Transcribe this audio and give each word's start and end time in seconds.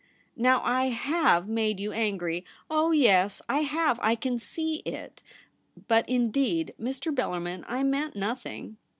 * 0.25 0.31
Now 0.35 0.63
I 0.65 0.89
Aave 0.91 1.45
made 1.45 1.79
you 1.79 1.91
angry— 1.91 2.43
oh 2.71 2.89
yes, 2.89 3.39
I 3.47 3.59
have; 3.59 3.99
I 4.01 4.15
can 4.15 4.39
see 4.39 4.77
it; 4.77 5.21
but, 5.87 6.09
indeed, 6.09 6.73
Mr. 6.81 7.13
Bellar 7.13 7.39
min, 7.39 7.63
I 7.67 7.83
meant 7.83 8.15
nothing.' 8.15 8.77